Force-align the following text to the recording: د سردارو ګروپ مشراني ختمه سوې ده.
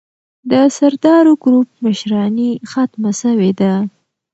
د 0.49 0.51
سردارو 0.77 1.31
ګروپ 1.43 1.67
مشراني 1.85 2.51
ختمه 2.71 3.11
سوې 3.21 3.51
ده. 3.59 3.73